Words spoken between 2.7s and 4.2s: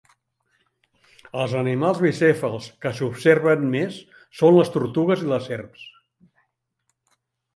que s'observen més